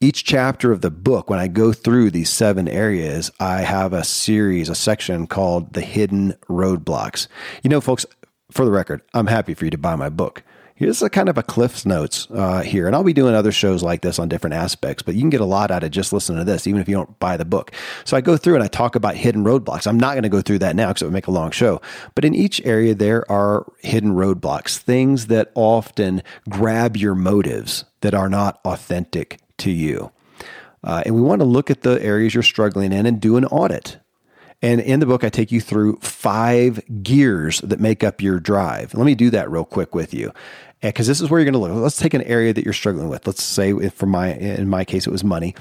Each 0.00 0.24
chapter 0.24 0.72
of 0.72 0.80
the 0.80 0.90
book, 0.90 1.30
when 1.30 1.38
I 1.38 1.46
go 1.46 1.72
through 1.72 2.10
these 2.10 2.28
seven 2.28 2.66
areas, 2.66 3.30
I 3.38 3.60
have 3.60 3.92
a 3.92 4.02
series, 4.02 4.68
a 4.68 4.74
section 4.74 5.28
called 5.28 5.74
The 5.74 5.80
Hidden 5.80 6.34
Roadblocks. 6.48 7.28
You 7.62 7.70
know, 7.70 7.80
folks, 7.80 8.04
for 8.50 8.64
the 8.64 8.72
record, 8.72 9.02
I'm 9.14 9.28
happy 9.28 9.54
for 9.54 9.64
you 9.64 9.70
to 9.70 9.78
buy 9.78 9.94
my 9.94 10.08
book 10.08 10.42
here's 10.74 11.02
a 11.02 11.10
kind 11.10 11.28
of 11.28 11.38
a 11.38 11.42
Cliff's 11.42 11.86
Notes 11.86 12.26
uh, 12.30 12.62
here. 12.62 12.86
And 12.86 12.94
I'll 12.94 13.04
be 13.04 13.12
doing 13.12 13.34
other 13.34 13.52
shows 13.52 13.82
like 13.82 14.02
this 14.02 14.18
on 14.18 14.28
different 14.28 14.54
aspects, 14.54 15.02
but 15.02 15.14
you 15.14 15.20
can 15.20 15.30
get 15.30 15.40
a 15.40 15.46
lot 15.46 15.70
out 15.70 15.84
of 15.84 15.90
just 15.90 16.12
listening 16.12 16.38
to 16.38 16.44
this, 16.44 16.66
even 16.66 16.80
if 16.80 16.88
you 16.88 16.94
don't 16.94 17.18
buy 17.18 17.36
the 17.36 17.44
book. 17.44 17.72
So 18.04 18.16
I 18.16 18.20
go 18.20 18.36
through 18.36 18.54
and 18.54 18.64
I 18.64 18.68
talk 18.68 18.94
about 18.94 19.16
hidden 19.16 19.44
roadblocks. 19.44 19.86
I'm 19.86 19.98
not 19.98 20.12
going 20.12 20.22
to 20.22 20.28
go 20.28 20.40
through 20.40 20.60
that 20.60 20.76
now 20.76 20.88
because 20.88 21.02
it 21.02 21.06
would 21.06 21.14
make 21.14 21.26
a 21.26 21.32
long 21.32 21.50
show. 21.50 21.80
But 22.14 22.24
in 22.24 22.34
each 22.34 22.60
area, 22.64 22.94
there 22.94 23.30
are 23.30 23.70
hidden 23.80 24.12
roadblocks, 24.14 24.78
things 24.78 25.26
that 25.28 25.50
often 25.54 26.22
grab 26.48 26.96
your 26.96 27.14
motives 27.14 27.84
that 28.00 28.14
are 28.14 28.28
not 28.28 28.60
authentic 28.64 29.40
to 29.58 29.70
you. 29.70 30.10
Uh, 30.84 31.02
and 31.06 31.14
we 31.14 31.20
want 31.20 31.40
to 31.40 31.46
look 31.46 31.70
at 31.70 31.82
the 31.82 32.02
areas 32.02 32.34
you're 32.34 32.42
struggling 32.42 32.92
in 32.92 33.06
and 33.06 33.20
do 33.20 33.36
an 33.36 33.44
audit. 33.46 33.98
And 34.62 34.80
in 34.80 35.00
the 35.00 35.06
book, 35.06 35.24
I 35.24 35.28
take 35.28 35.50
you 35.50 35.60
through 35.60 35.96
five 35.96 36.80
gears 37.02 37.60
that 37.62 37.80
make 37.80 38.04
up 38.04 38.22
your 38.22 38.38
drive. 38.38 38.94
Let 38.94 39.04
me 39.04 39.16
do 39.16 39.28
that 39.30 39.50
real 39.50 39.64
quick 39.64 39.94
with 39.94 40.14
you 40.14 40.28
eh, 40.82 40.88
because 40.88 41.08
this 41.08 41.20
is 41.20 41.28
where 41.28 41.40
you're 41.40 41.50
going 41.50 41.60
to 41.60 41.74
look. 41.74 41.82
Let's 41.82 41.96
take 41.96 42.14
an 42.14 42.22
area 42.22 42.52
that 42.52 42.64
you're 42.64 42.72
struggling 42.72 43.08
with. 43.08 43.26
Let's 43.26 43.42
say, 43.42 43.88
for 43.88 44.06
my 44.06 44.34
in 44.34 44.68
my 44.68 44.84
case, 44.84 45.06
it 45.06 45.10
was 45.10 45.24
money, 45.24 45.56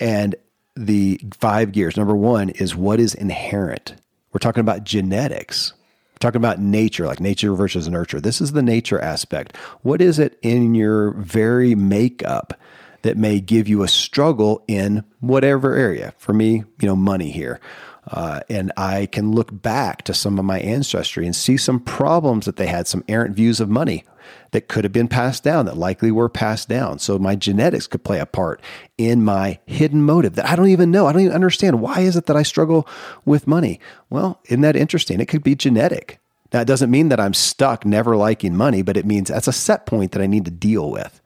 and 0.00 0.34
the 0.74 1.20
five 1.38 1.72
gears. 1.72 1.96
Number 1.96 2.16
one 2.16 2.48
is 2.50 2.74
what 2.74 3.00
is 3.00 3.14
inherent. 3.14 3.94
We're 4.32 4.38
talking 4.38 4.62
about 4.62 4.84
genetics. 4.84 5.74
We're 6.14 6.18
talking 6.20 6.40
about 6.40 6.58
nature, 6.58 7.06
like 7.06 7.20
nature 7.20 7.54
versus 7.54 7.88
nurture. 7.88 8.20
This 8.20 8.40
is 8.40 8.52
the 8.52 8.62
nature 8.62 8.98
aspect. 8.98 9.56
What 9.82 10.00
is 10.00 10.18
it 10.18 10.38
in 10.40 10.74
your 10.74 11.10
very 11.12 11.74
makeup 11.74 12.54
that 13.02 13.18
may 13.18 13.40
give 13.40 13.68
you 13.68 13.82
a 13.82 13.88
struggle 13.88 14.64
in 14.66 15.04
whatever 15.20 15.74
area? 15.74 16.14
For 16.16 16.32
me, 16.32 16.64
you 16.80 16.88
know, 16.88 16.96
money 16.96 17.30
here. 17.30 17.60
Uh, 18.06 18.40
and 18.48 18.72
I 18.76 19.06
can 19.06 19.32
look 19.32 19.62
back 19.62 20.02
to 20.02 20.14
some 20.14 20.38
of 20.38 20.44
my 20.44 20.58
ancestry 20.58 21.24
and 21.24 21.36
see 21.36 21.56
some 21.56 21.78
problems 21.78 22.46
that 22.46 22.56
they 22.56 22.66
had, 22.66 22.86
some 22.86 23.04
errant 23.08 23.36
views 23.36 23.60
of 23.60 23.68
money 23.68 24.04
that 24.50 24.68
could 24.68 24.84
have 24.84 24.92
been 24.92 25.08
passed 25.08 25.44
down, 25.44 25.66
that 25.66 25.76
likely 25.76 26.10
were 26.10 26.28
passed 26.28 26.68
down. 26.68 26.98
So 26.98 27.18
my 27.18 27.36
genetics 27.36 27.86
could 27.86 28.04
play 28.04 28.18
a 28.18 28.26
part 28.26 28.60
in 28.98 29.24
my 29.24 29.60
hidden 29.66 30.02
motive 30.02 30.34
that 30.34 30.48
I 30.48 30.56
don't 30.56 30.68
even 30.68 30.90
know. 30.90 31.06
I 31.06 31.12
don't 31.12 31.22
even 31.22 31.34
understand. 31.34 31.80
Why 31.80 32.00
is 32.00 32.16
it 32.16 32.26
that 32.26 32.36
I 32.36 32.42
struggle 32.42 32.88
with 33.24 33.46
money? 33.46 33.78
Well, 34.10 34.40
isn't 34.46 34.62
that 34.62 34.76
interesting? 34.76 35.20
It 35.20 35.28
could 35.28 35.44
be 35.44 35.54
genetic. 35.54 36.18
It 36.52 36.66
doesn't 36.66 36.90
mean 36.90 37.08
that 37.08 37.20
I'm 37.20 37.34
stuck 37.34 37.86
never 37.86 38.16
liking 38.16 38.56
money, 38.56 38.82
but 38.82 38.96
it 38.96 39.06
means 39.06 39.28
that's 39.28 39.48
a 39.48 39.52
set 39.52 39.86
point 39.86 40.12
that 40.12 40.22
I 40.22 40.26
need 40.26 40.44
to 40.44 40.50
deal 40.50 40.90
with. 40.90 41.20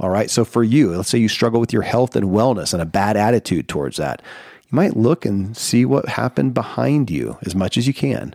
All 0.00 0.10
right. 0.10 0.28
So 0.28 0.44
for 0.44 0.64
you, 0.64 0.96
let's 0.96 1.08
say 1.08 1.18
you 1.18 1.28
struggle 1.28 1.60
with 1.60 1.72
your 1.72 1.82
health 1.82 2.16
and 2.16 2.26
wellness 2.26 2.72
and 2.72 2.82
a 2.82 2.86
bad 2.86 3.16
attitude 3.16 3.68
towards 3.68 3.98
that. 3.98 4.20
Might 4.74 4.96
look 4.96 5.24
and 5.24 5.56
see 5.56 5.84
what 5.84 6.08
happened 6.08 6.52
behind 6.52 7.08
you 7.08 7.38
as 7.42 7.54
much 7.54 7.78
as 7.78 7.86
you 7.86 7.94
can. 7.94 8.34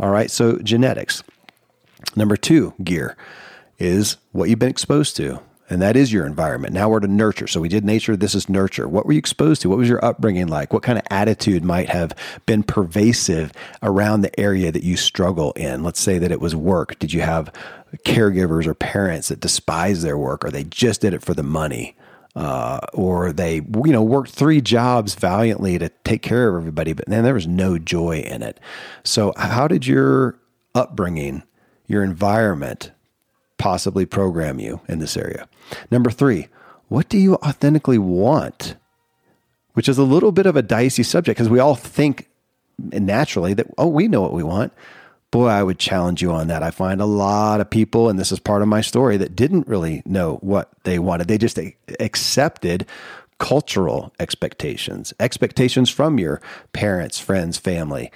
All 0.00 0.10
right. 0.10 0.28
So 0.28 0.58
genetics. 0.58 1.22
Number 2.16 2.36
two, 2.36 2.74
gear 2.82 3.16
is 3.78 4.16
what 4.32 4.48
you've 4.48 4.58
been 4.58 4.70
exposed 4.70 5.14
to. 5.18 5.40
And 5.70 5.80
that 5.80 5.94
is 5.94 6.12
your 6.12 6.26
environment. 6.26 6.74
Now 6.74 6.88
we're 6.88 6.98
to 6.98 7.06
nurture. 7.06 7.46
So 7.46 7.60
we 7.60 7.68
did 7.68 7.84
nature. 7.84 8.16
This 8.16 8.34
is 8.34 8.48
nurture. 8.48 8.88
What 8.88 9.06
were 9.06 9.12
you 9.12 9.20
exposed 9.20 9.62
to? 9.62 9.68
What 9.68 9.78
was 9.78 9.88
your 9.88 10.04
upbringing 10.04 10.48
like? 10.48 10.72
What 10.72 10.82
kind 10.82 10.98
of 10.98 11.04
attitude 11.12 11.62
might 11.62 11.90
have 11.90 12.12
been 12.44 12.64
pervasive 12.64 13.52
around 13.80 14.22
the 14.22 14.40
area 14.40 14.72
that 14.72 14.82
you 14.82 14.96
struggle 14.96 15.52
in? 15.52 15.84
Let's 15.84 16.00
say 16.00 16.18
that 16.18 16.32
it 16.32 16.40
was 16.40 16.56
work. 16.56 16.98
Did 16.98 17.12
you 17.12 17.20
have 17.20 17.52
caregivers 18.04 18.66
or 18.66 18.74
parents 18.74 19.28
that 19.28 19.38
despise 19.38 20.02
their 20.02 20.18
work 20.18 20.44
or 20.44 20.50
they 20.50 20.64
just 20.64 21.02
did 21.02 21.14
it 21.14 21.22
for 21.22 21.34
the 21.34 21.44
money? 21.44 21.94
Uh, 22.36 22.78
or 22.92 23.32
they, 23.32 23.56
you 23.56 23.90
know, 23.90 24.02
worked 24.02 24.30
three 24.30 24.60
jobs 24.60 25.14
valiantly 25.16 25.76
to 25.76 25.88
take 26.04 26.22
care 26.22 26.48
of 26.48 26.54
everybody, 26.62 26.92
but 26.92 27.06
then 27.08 27.24
there 27.24 27.34
was 27.34 27.48
no 27.48 27.78
joy 27.78 28.20
in 28.20 28.42
it. 28.42 28.60
So, 29.02 29.32
how 29.36 29.66
did 29.66 29.88
your 29.88 30.38
upbringing, 30.74 31.42
your 31.88 32.04
environment, 32.04 32.92
possibly 33.58 34.06
program 34.06 34.58
you 34.58 34.80
in 34.88 35.00
this 35.00 35.16
area. 35.16 35.48
Number 35.90 36.10
three, 36.10 36.48
what 36.88 37.08
do 37.08 37.18
you 37.18 37.34
authentically 37.36 37.98
want? 37.98 38.76
Which 39.74 39.88
is 39.88 39.98
a 39.98 40.04
little 40.04 40.32
bit 40.32 40.46
of 40.46 40.56
a 40.56 40.62
dicey 40.62 41.02
subject 41.02 41.36
because 41.36 41.50
we 41.50 41.58
all 41.58 41.74
think 41.74 42.28
naturally 42.78 43.54
that, 43.54 43.66
oh, 43.76 43.88
we 43.88 44.08
know 44.08 44.22
what 44.22 44.32
we 44.32 44.42
want. 44.42 44.72
Boy, 45.30 45.48
I 45.48 45.62
would 45.62 45.78
challenge 45.78 46.22
you 46.22 46.32
on 46.32 46.48
that. 46.48 46.62
I 46.62 46.70
find 46.70 47.00
a 47.00 47.06
lot 47.06 47.60
of 47.60 47.68
people, 47.68 48.08
and 48.08 48.18
this 48.18 48.32
is 48.32 48.38
part 48.38 48.62
of 48.62 48.68
my 48.68 48.80
story, 48.80 49.18
that 49.18 49.36
didn't 49.36 49.68
really 49.68 50.02
know 50.06 50.36
what 50.36 50.70
they 50.84 50.98
wanted. 50.98 51.28
They 51.28 51.36
just 51.36 51.58
accepted 52.00 52.86
cultural 53.38 54.12
expectations, 54.18 55.12
expectations 55.20 55.90
from 55.90 56.18
your 56.18 56.40
parents, 56.72 57.18
friends, 57.18 57.58
family, 57.58 58.10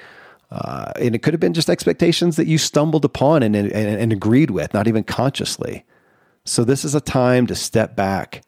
uh, 0.51 0.93
and 0.97 1.15
it 1.15 1.23
could 1.23 1.35
have 1.35 1.41
been 1.41 1.55
just 1.55 1.71
expectations 1.71 2.37
that 2.37 2.47
you 2.47 2.59
stumbled 2.59 3.05
upon 3.05 3.43
and, 3.43 3.55
and, 3.55 3.73
and 3.73 4.13
agreed 4.13 4.51
with, 4.51 4.75
not 4.75 4.89
even 4.89 5.05
consciously. 5.05 5.85
So, 6.45 6.65
this 6.65 6.85
is 6.85 6.95
a 6.95 7.01
time 7.01 7.47
to 7.47 7.55
step 7.55 7.95
back 7.95 8.43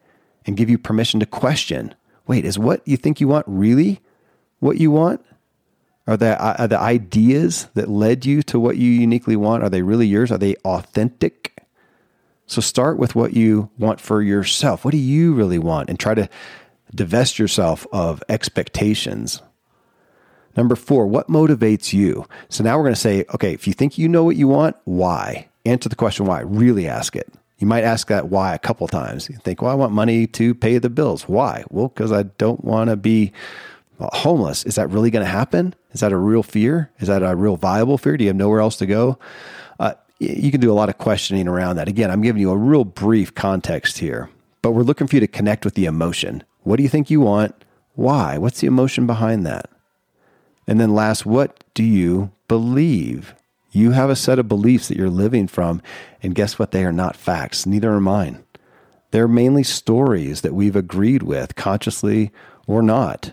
and 0.47 0.57
give 0.57 0.69
you 0.69 0.79
permission 0.79 1.21
to 1.21 1.27
question 1.27 1.95
wait, 2.27 2.45
is 2.45 2.59
what 2.59 2.81
you 2.87 2.97
think 2.97 3.21
you 3.21 3.29
want 3.29 3.45
really 3.47 4.01
what 4.61 4.79
you 4.79 4.91
want? 4.91 5.25
Are 6.07 6.17
the, 6.17 6.41
uh, 6.43 6.57
are 6.59 6.69
the 6.69 6.79
ideas 6.79 7.69
that 7.75 7.89
led 7.89 8.27
you 8.27 8.43
to 8.45 8.61
what 8.61 8.77
you 8.77 8.91
uniquely 8.91 9.37
want, 9.37 9.63
are 9.63 9.71
they 9.71 9.83
really 9.83 10.07
yours? 10.07 10.31
Are 10.31 10.39
they 10.39 10.57
authentic? 10.57 11.63
So 12.47 12.61
start 12.61 12.99
with 12.99 13.15
what 13.15 13.33
you 13.33 13.71
want 13.79 14.01
for 14.01 14.21
yourself. 14.21 14.85
What 14.85 14.93
do 14.93 14.99
you 14.99 15.33
really 15.33 15.59
want? 15.59 15.89
And 15.89 15.99
try 15.99 16.15
to 16.15 16.29
divest 16.95 17.39
yourself 17.39 17.87
of 17.91 18.23
expectations 18.29 19.41
Number 20.57 20.77
four, 20.77 21.07
what 21.07 21.29
motivates 21.29 21.93
you? 21.93 22.27
So 22.49 22.63
now 22.63 22.77
we're 22.77 22.85
going 22.85 22.95
to 22.95 23.01
say, 23.01 23.25
okay, 23.35 23.53
if 23.53 23.67
you 23.67 23.73
think 23.73 23.99
you 23.99 24.09
know 24.09 24.25
what 24.25 24.37
you 24.37 24.49
want, 24.49 24.77
why? 24.85 25.49
Answer 25.65 25.89
the 25.89 25.97
question 25.97 26.27
why. 26.27 26.41
Really 26.41 26.87
ask 26.87 27.17
it. 27.17 27.33
You 27.59 27.67
might 27.67 27.85
ask 27.85 28.09
that 28.09 28.29
why 28.29 28.55
a 28.55 28.59
couple 28.59 28.87
times. 28.87 29.29
You 29.29 29.37
think, 29.37 29.63
well, 29.63 29.71
I 29.71 29.75
want 29.75 29.93
money 29.93 30.27
to 30.29 30.55
pay 30.55 30.79
the 30.79 30.91
bills. 30.91 31.29
Why? 31.29 31.65
Well, 31.71 31.89
because 31.89 32.13
I 32.13 32.25
don't 32.25 32.63
want 32.65 32.91
to 32.91 32.97
be 32.97 33.33
homeless. 34.01 34.65
Is 34.65 34.75
that 34.75 34.91
really 34.91 35.11
going 35.11 35.25
to 35.25 35.31
happen? 35.31 35.75
Is 35.93 36.01
that 36.01 36.13
a 36.13 36.17
real 36.17 36.43
fear? 36.43 36.91
Is 36.99 37.09
that 37.09 37.23
a 37.23 37.37
real 37.37 37.57
viable 37.57 37.99
fear? 37.99 38.17
Do 38.17 38.25
you 38.25 38.29
have 38.29 38.37
nowhere 38.37 38.61
else 38.61 38.77
to 38.77 38.87
go? 38.87 39.19
Uh, 39.79 39.95
you 40.19 40.51
can 40.51 40.61
do 40.61 40.73
a 40.73 40.75
lot 40.75 40.89
of 40.89 40.99
questioning 40.99 41.49
around 41.49 41.77
that. 41.77 41.89
Again, 41.89 42.11
I'm 42.11 42.23
giving 42.23 42.43
you 42.43 42.51
a 42.51 42.57
real 42.57 42.85
brief 42.85 43.35
context 43.35 43.99
here, 43.99 44.31
but 44.63 44.73
we're 44.73 44.83
looking 44.83 45.07
for 45.07 45.17
you 45.17 45.21
to 45.21 45.27
connect 45.27 45.65
with 45.65 45.75
the 45.75 45.87
emotion. 45.87 46.43
What 46.63 46.77
do 46.77 46.83
you 46.83 46.89
think 46.89 47.11
you 47.11 47.21
want? 47.21 47.55
Why? 47.95 48.39
What's 48.39 48.61
the 48.61 48.67
emotion 48.67 49.07
behind 49.07 49.47
that? 49.47 49.71
And 50.67 50.81
then 50.81 50.95
last, 50.95 51.27
what 51.27 51.63
do 51.75 51.85
you 51.85 52.33
believe? 52.49 53.35
You 53.71 53.91
have 53.91 54.09
a 54.09 54.17
set 54.17 54.39
of 54.39 54.49
beliefs 54.49 54.89
that 54.89 54.97
you're 54.97 55.11
living 55.11 55.47
from, 55.47 55.83
and 56.23 56.35
guess 56.35 56.59
what? 56.59 56.71
They 56.71 56.85
are 56.85 56.93
not 56.93 57.17
facts. 57.17 57.67
Neither 57.67 57.93
are 57.93 58.01
mine. 58.01 58.45
They're 59.11 59.29
mainly 59.29 59.63
stories 59.63 60.41
that 60.41 60.55
we've 60.55 60.77
agreed 60.77 61.23
with, 61.23 61.55
consciously 61.55 62.33
or 62.67 62.83
not. 62.83 63.33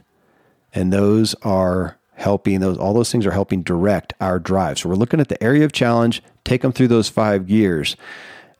And 0.74 0.92
those 0.92 1.36
are 1.42 1.98
helping 2.14 2.60
those 2.60 2.78
all 2.78 2.94
those 2.94 3.12
things 3.12 3.26
are 3.26 3.32
helping 3.32 3.64
direct 3.64 4.14
our 4.22 4.40
drive. 4.40 4.80
So 4.80 4.90
we're 4.90 4.96
looking 4.96 5.20
at 5.20 5.28
the 5.28 5.42
area 5.44 5.66
of 5.66 5.72
challenge, 5.72 6.22
take 6.44 6.62
them 6.62 6.72
through 6.72 6.90
those 6.90 7.10
five 7.10 7.48
gears. 7.48 7.96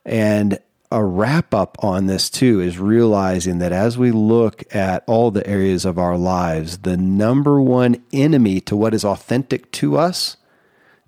And 0.06 0.60
a 0.92 1.04
wrap 1.04 1.54
up 1.54 1.78
on 1.80 2.08
this 2.08 2.30
too 2.30 2.60
is 2.60 2.78
realizing 2.78 3.60
that 3.60 3.72
as 3.72 3.98
we 3.98 4.12
look 4.12 4.64
at 4.76 5.04
all 5.08 5.32
the 5.32 5.46
areas 5.48 5.86
of 5.86 5.98
our 5.98 6.18
lives, 6.18 6.80
the 6.80 6.98
number 6.98 7.62
one 7.62 8.04
enemy 8.12 8.60
to 8.62 8.76
what 8.76 8.94
is 8.94 9.06
authentic 9.06 9.72
to 9.72 9.98
us 9.98 10.36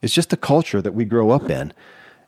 is 0.01 0.13
just 0.13 0.29
the 0.29 0.37
culture 0.37 0.81
that 0.81 0.93
we 0.93 1.03
grow 1.03 1.31
up 1.31 1.49
in. 1.49 1.73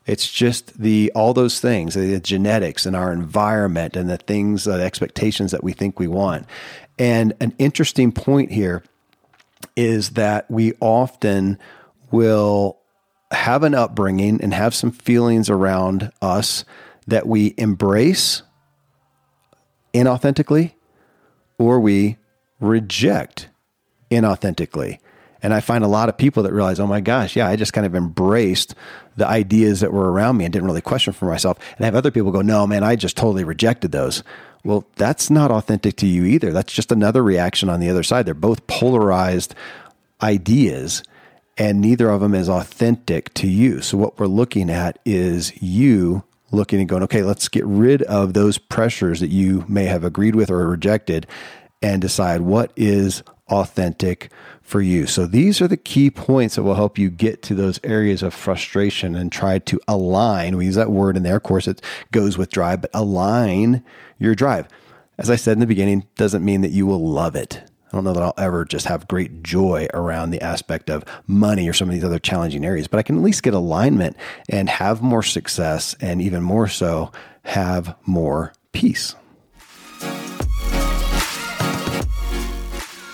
It's 0.06 0.30
just 0.30 0.78
the 0.78 1.10
all 1.14 1.34
those 1.34 1.60
things, 1.60 1.94
the 1.94 2.20
genetics 2.20 2.86
and 2.86 2.94
our 2.94 3.12
environment 3.12 3.96
and 3.96 4.08
the 4.08 4.18
things, 4.18 4.64
the 4.64 4.74
expectations 4.74 5.50
that 5.50 5.64
we 5.64 5.72
think 5.72 5.98
we 5.98 6.06
want. 6.06 6.46
And 6.98 7.34
an 7.40 7.54
interesting 7.58 8.12
point 8.12 8.52
here 8.52 8.84
is 9.74 10.10
that 10.10 10.50
we 10.50 10.74
often 10.80 11.58
will 12.10 12.78
have 13.32 13.64
an 13.64 13.74
upbringing 13.74 14.40
and 14.40 14.54
have 14.54 14.74
some 14.74 14.92
feelings 14.92 15.50
around 15.50 16.12
us 16.22 16.64
that 17.08 17.26
we 17.26 17.54
embrace 17.56 18.42
inauthentically 19.92 20.72
or 21.58 21.80
we 21.80 22.16
reject 22.60 23.48
inauthentically. 24.10 24.98
And 25.46 25.54
I 25.54 25.60
find 25.60 25.84
a 25.84 25.86
lot 25.86 26.08
of 26.08 26.18
people 26.18 26.42
that 26.42 26.52
realize, 26.52 26.80
oh 26.80 26.88
my 26.88 27.00
gosh, 27.00 27.36
yeah, 27.36 27.46
I 27.46 27.54
just 27.54 27.72
kind 27.72 27.86
of 27.86 27.94
embraced 27.94 28.74
the 29.16 29.28
ideas 29.28 29.78
that 29.78 29.92
were 29.92 30.10
around 30.10 30.38
me 30.38 30.44
and 30.44 30.52
didn't 30.52 30.66
really 30.66 30.80
question 30.80 31.12
for 31.12 31.26
myself. 31.26 31.56
And 31.76 31.84
I 31.84 31.86
have 31.86 31.94
other 31.94 32.10
people 32.10 32.32
go, 32.32 32.42
no, 32.42 32.66
man, 32.66 32.82
I 32.82 32.96
just 32.96 33.16
totally 33.16 33.44
rejected 33.44 33.92
those. 33.92 34.24
Well, 34.64 34.84
that's 34.96 35.30
not 35.30 35.52
authentic 35.52 35.94
to 35.98 36.06
you 36.08 36.24
either. 36.24 36.52
That's 36.52 36.72
just 36.72 36.90
another 36.90 37.22
reaction 37.22 37.68
on 37.68 37.78
the 37.78 37.88
other 37.88 38.02
side. 38.02 38.26
They're 38.26 38.34
both 38.34 38.66
polarized 38.66 39.54
ideas, 40.20 41.04
and 41.56 41.80
neither 41.80 42.10
of 42.10 42.22
them 42.22 42.34
is 42.34 42.48
authentic 42.48 43.32
to 43.34 43.46
you. 43.46 43.82
So, 43.82 43.96
what 43.96 44.18
we're 44.18 44.26
looking 44.26 44.68
at 44.68 44.98
is 45.04 45.52
you 45.62 46.24
looking 46.50 46.80
and 46.80 46.88
going, 46.88 47.04
okay, 47.04 47.22
let's 47.22 47.46
get 47.46 47.64
rid 47.66 48.02
of 48.02 48.32
those 48.32 48.58
pressures 48.58 49.20
that 49.20 49.30
you 49.30 49.64
may 49.68 49.84
have 49.84 50.02
agreed 50.02 50.34
with 50.34 50.50
or 50.50 50.66
rejected 50.68 51.28
and 51.80 52.02
decide 52.02 52.40
what 52.40 52.72
is 52.74 53.22
authentic 53.48 54.30
for 54.62 54.80
you. 54.80 55.06
So 55.06 55.26
these 55.26 55.60
are 55.60 55.68
the 55.68 55.76
key 55.76 56.10
points 56.10 56.56
that 56.56 56.64
will 56.64 56.74
help 56.74 56.98
you 56.98 57.08
get 57.08 57.42
to 57.44 57.54
those 57.54 57.78
areas 57.84 58.22
of 58.22 58.34
frustration 58.34 59.14
and 59.14 59.30
try 59.30 59.58
to 59.60 59.80
align. 59.86 60.56
We 60.56 60.66
use 60.66 60.74
that 60.74 60.90
word 60.90 61.16
in 61.16 61.22
there. 61.22 61.36
Of 61.36 61.44
course, 61.44 61.68
it 61.68 61.80
goes 62.10 62.36
with 62.36 62.50
drive, 62.50 62.80
but 62.82 62.90
align 62.92 63.84
your 64.18 64.34
drive. 64.34 64.68
As 65.18 65.30
I 65.30 65.36
said 65.36 65.52
in 65.52 65.60
the 65.60 65.66
beginning, 65.66 66.06
doesn't 66.16 66.44
mean 66.44 66.60
that 66.62 66.72
you 66.72 66.86
will 66.86 67.08
love 67.08 67.36
it. 67.36 67.62
I 67.86 67.96
don't 67.96 68.04
know 68.04 68.12
that 68.12 68.22
I'll 68.22 68.34
ever 68.36 68.64
just 68.64 68.86
have 68.86 69.06
great 69.06 69.44
joy 69.44 69.86
around 69.94 70.30
the 70.30 70.42
aspect 70.42 70.90
of 70.90 71.04
money 71.28 71.68
or 71.68 71.72
some 71.72 71.88
of 71.88 71.94
these 71.94 72.04
other 72.04 72.18
challenging 72.18 72.64
areas, 72.64 72.88
but 72.88 72.98
I 72.98 73.02
can 73.02 73.16
at 73.16 73.22
least 73.22 73.44
get 73.44 73.54
alignment 73.54 74.16
and 74.48 74.68
have 74.68 75.00
more 75.00 75.22
success 75.22 75.94
and 76.00 76.20
even 76.20 76.42
more 76.42 76.66
so 76.66 77.12
have 77.44 77.94
more 78.04 78.52
peace. 78.72 79.14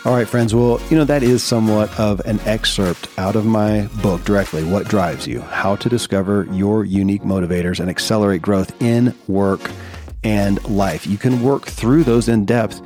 All 0.05 0.13
right, 0.13 0.27
friends. 0.27 0.53
Well, 0.53 0.81
you 0.91 0.97
know, 0.97 1.05
that 1.05 1.23
is 1.23 1.45
somewhat 1.45 1.97
of 1.97 2.19
an 2.27 2.41
excerpt 2.41 3.07
out 3.19 3.37
of 3.37 3.47
my 3.47 3.83
book 4.03 4.25
directly 4.25 4.65
What 4.65 4.89
Drives 4.89 5.29
You 5.29 5.43
How 5.43 5.77
to 5.77 5.89
Discover 5.89 6.49
Your 6.51 6.85
Unique 6.85 7.23
Motivators 7.23 7.79
and 7.79 7.89
Accelerate 7.89 8.43
Growth 8.43 8.75
in 8.83 9.15
Work 9.29 9.71
and 10.25 10.61
Life. 10.69 11.07
You 11.07 11.19
can 11.19 11.41
work 11.41 11.67
through 11.67 12.03
those 12.03 12.29
in 12.29 12.45
depth 12.45 12.81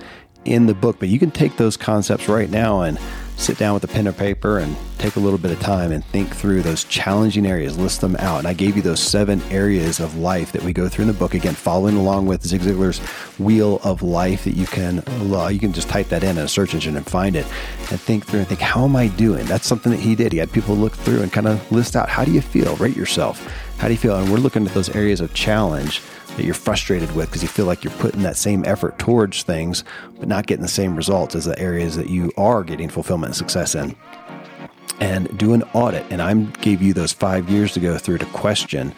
in 0.44 0.66
the 0.66 0.74
book, 0.74 0.98
but 0.98 1.08
you 1.08 1.18
can 1.18 1.30
take 1.30 1.56
those 1.56 1.78
concepts 1.78 2.28
right 2.28 2.50
now 2.50 2.82
and 2.82 2.98
sit 3.36 3.58
down 3.58 3.74
with 3.74 3.84
a 3.84 3.88
pen 3.88 4.06
or 4.06 4.12
paper 4.12 4.58
and 4.58 4.76
take 4.98 5.16
a 5.16 5.20
little 5.20 5.38
bit 5.38 5.50
of 5.50 5.60
time 5.60 5.92
and 5.92 6.04
think 6.06 6.34
through 6.34 6.62
those 6.62 6.84
challenging 6.84 7.46
areas, 7.46 7.78
list 7.78 8.00
them 8.00 8.16
out. 8.16 8.38
And 8.38 8.46
I 8.46 8.52
gave 8.52 8.76
you 8.76 8.82
those 8.82 9.00
seven 9.00 9.42
areas 9.50 10.00
of 10.00 10.16
life 10.16 10.52
that 10.52 10.62
we 10.62 10.72
go 10.72 10.88
through 10.88 11.02
in 11.02 11.08
the 11.08 11.14
book. 11.14 11.34
Again, 11.34 11.54
following 11.54 11.96
along 11.96 12.26
with 12.26 12.46
Zig 12.46 12.60
Ziglar's 12.62 12.98
Wheel 13.38 13.80
of 13.84 14.02
Life 14.02 14.44
that 14.44 14.54
you 14.54 14.66
can 14.66 15.02
you 15.26 15.58
can 15.58 15.72
just 15.72 15.88
type 15.88 16.08
that 16.08 16.22
in 16.22 16.36
in 16.38 16.44
a 16.44 16.48
search 16.48 16.74
engine 16.74 16.96
and 16.96 17.06
find 17.06 17.36
it 17.36 17.46
and 17.90 18.00
think 18.00 18.26
through 18.26 18.40
and 18.40 18.48
think, 18.48 18.60
how 18.60 18.84
am 18.84 18.96
I 18.96 19.08
doing? 19.08 19.44
That's 19.46 19.66
something 19.66 19.92
that 19.92 20.00
he 20.00 20.14
did. 20.14 20.32
He 20.32 20.38
had 20.38 20.52
people 20.52 20.74
look 20.74 20.94
through 20.94 21.22
and 21.22 21.32
kind 21.32 21.46
of 21.46 21.70
list 21.72 21.96
out 21.96 22.08
how 22.08 22.24
do 22.24 22.32
you 22.32 22.40
feel, 22.40 22.76
rate 22.76 22.96
yourself. 22.96 23.46
How 23.78 23.88
do 23.88 23.94
you 23.94 23.98
feel? 23.98 24.16
And 24.16 24.30
we're 24.30 24.38
looking 24.38 24.66
at 24.66 24.72
those 24.74 24.88
areas 24.90 25.20
of 25.20 25.34
challenge 25.34 26.00
that 26.36 26.44
you're 26.44 26.54
frustrated 26.54 27.14
with 27.14 27.28
because 27.28 27.42
you 27.42 27.48
feel 27.48 27.66
like 27.66 27.82
you're 27.82 27.92
putting 27.94 28.22
that 28.22 28.36
same 28.36 28.64
effort 28.64 28.98
towards 28.98 29.42
things, 29.42 29.84
but 30.18 30.28
not 30.28 30.46
getting 30.46 30.62
the 30.62 30.68
same 30.68 30.94
results 30.94 31.34
as 31.34 31.44
the 31.44 31.58
areas 31.58 31.96
that 31.96 32.08
you 32.08 32.32
are 32.36 32.62
getting 32.62 32.88
fulfillment 32.88 33.30
and 33.30 33.36
success 33.36 33.74
in. 33.74 33.96
And 35.00 35.36
do 35.36 35.52
an 35.52 35.62
audit. 35.74 36.06
And 36.10 36.22
I 36.22 36.32
gave 36.34 36.80
you 36.80 36.94
those 36.94 37.12
five 37.12 37.50
years 37.50 37.72
to 37.74 37.80
go 37.80 37.98
through 37.98 38.18
to 38.18 38.26
question 38.26 38.94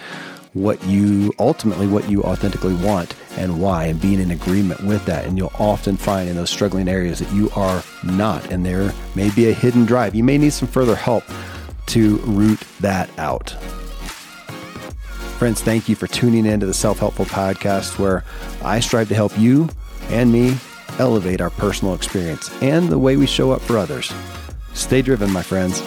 what 0.54 0.82
you 0.86 1.32
ultimately 1.38 1.86
what 1.86 2.08
you 2.08 2.22
authentically 2.22 2.74
want 2.76 3.14
and 3.36 3.60
why 3.60 3.84
and 3.84 4.00
being 4.00 4.18
in 4.18 4.30
agreement 4.30 4.82
with 4.82 5.04
that 5.04 5.26
and 5.26 5.36
you'll 5.36 5.52
often 5.58 5.96
find 5.96 6.28
in 6.28 6.36
those 6.36 6.48
struggling 6.50 6.88
areas 6.88 7.18
that 7.18 7.30
you 7.32 7.50
are 7.54 7.82
not 8.02 8.44
and 8.50 8.64
there 8.64 8.92
may 9.14 9.30
be 9.30 9.50
a 9.50 9.52
hidden 9.52 9.84
drive 9.84 10.14
you 10.14 10.24
may 10.24 10.38
need 10.38 10.52
some 10.52 10.66
further 10.66 10.96
help 10.96 11.22
to 11.86 12.16
root 12.18 12.58
that 12.80 13.10
out 13.18 13.54
Friends, 15.38 15.62
thank 15.62 15.88
you 15.88 15.94
for 15.94 16.08
tuning 16.08 16.46
in 16.46 16.58
to 16.58 16.66
the 16.66 16.74
Self 16.74 16.98
Helpful 16.98 17.24
Podcast, 17.24 17.96
where 17.96 18.24
I 18.64 18.80
strive 18.80 19.06
to 19.06 19.14
help 19.14 19.38
you 19.38 19.68
and 20.08 20.32
me 20.32 20.56
elevate 20.98 21.40
our 21.40 21.50
personal 21.50 21.94
experience 21.94 22.50
and 22.60 22.88
the 22.88 22.98
way 22.98 23.16
we 23.16 23.28
show 23.28 23.52
up 23.52 23.60
for 23.60 23.78
others. 23.78 24.12
Stay 24.74 25.00
driven, 25.00 25.30
my 25.30 25.42
friends. 25.42 25.80